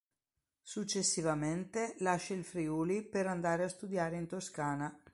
[0.63, 4.99] Successivamente lascia il Friuli per andare a studiare in Toscana.